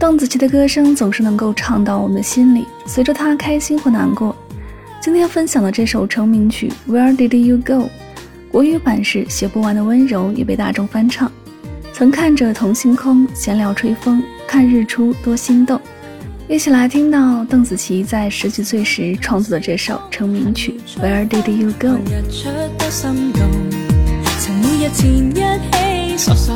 [0.00, 4.34] 邓紫棋的歌声总是能够唱到我们的心里，随着她开心或难过。
[4.98, 7.84] 今天分享的这首成名曲《Where Did You Go》，
[8.50, 11.30] 国语版是《写不完的温柔》，也被大众翻唱。
[11.92, 15.78] 曾看着同星空，闲聊吹风，看日出多心动。
[16.48, 21.88] 一起来听到邓紫棋在十几岁时创作的这首成名曲《Where Did You Go》。
[24.38, 26.54] 曾一前一起傻傻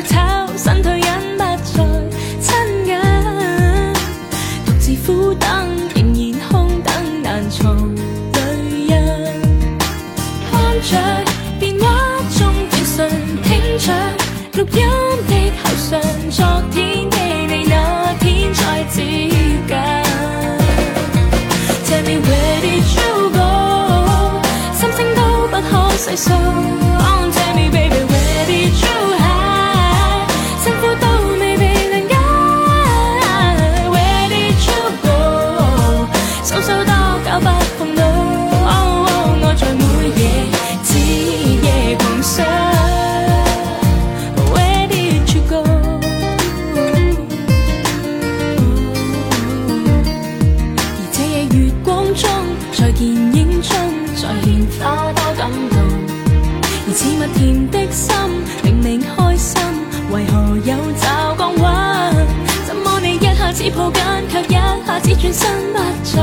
[0.00, 1.74] 却炒身退忍不再亲
[2.84, 2.96] 近，
[4.64, 5.48] 独自苦等，
[5.92, 7.74] 仍然空等难藏
[8.32, 8.38] 泪
[8.86, 8.90] 印。
[10.48, 10.52] 看
[10.82, 10.90] 着
[11.58, 11.84] 电话
[12.38, 12.38] 中
[12.70, 12.96] 短信，
[13.42, 13.92] 听着
[14.52, 14.86] 录音
[15.26, 15.30] 的
[15.60, 15.98] 口讯，
[16.30, 17.16] 昨天的
[17.48, 19.74] 你那天再接近。
[21.86, 23.38] Tell me where did you go？
[24.74, 26.87] 心声都不可细数。
[65.08, 66.22] 你转身不再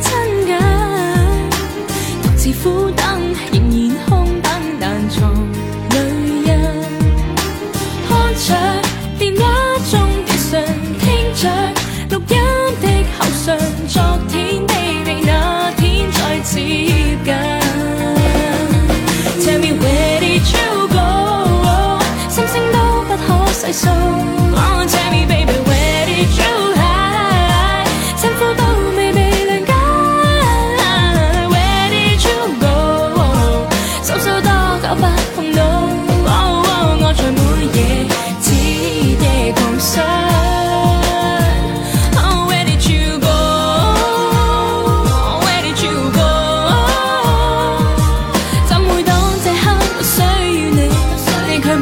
[0.00, 0.10] 亲
[0.46, 0.58] 近？
[2.24, 3.06] 独自苦等，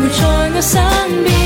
[0.05, 1.44] 陪在我身边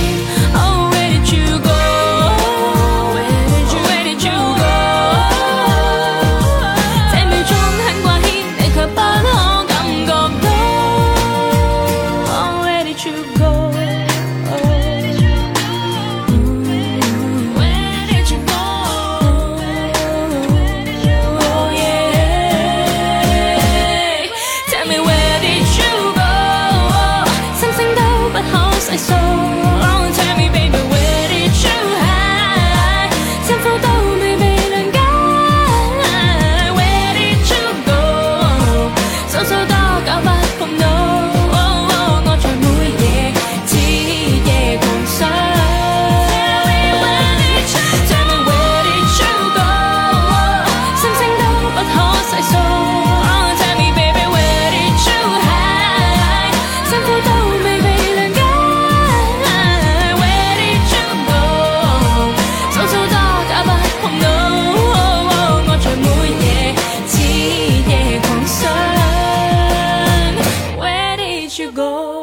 [71.58, 72.18] you go.